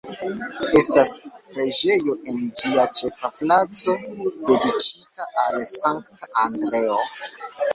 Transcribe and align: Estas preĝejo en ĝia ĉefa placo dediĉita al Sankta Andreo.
Estas 0.77 1.11
preĝejo 1.49 2.15
en 2.31 2.39
ĝia 2.61 2.85
ĉefa 3.01 3.31
placo 3.43 3.95
dediĉita 4.49 5.29
al 5.45 5.63
Sankta 5.77 6.33
Andreo. 6.47 6.99